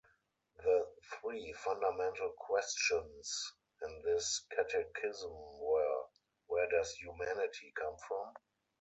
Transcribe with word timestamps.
The 0.57 0.87
three 1.19 1.53
fundamental 1.63 2.31
questions 2.35 3.53
in 3.83 4.01
this 4.03 4.43
catechism 4.49 5.29
were: 5.31 6.05
Where 6.47 6.67
does 6.71 6.91
humanity 6.93 7.71
come 7.79 7.97
from? 8.07 8.33